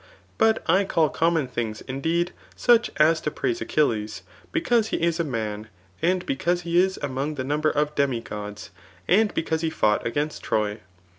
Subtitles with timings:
[0.39, 5.23] But I call common thmgs, indeed, such as to praise Achilles, because he is a
[5.23, 5.67] man,
[6.01, 8.71] and because he is among the number of demigods,
[9.07, 10.79] and because he fougbl j^;ainst Troy.